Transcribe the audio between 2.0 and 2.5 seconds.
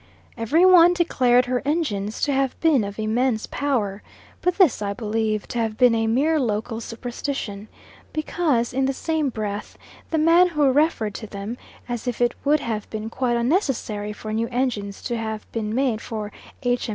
to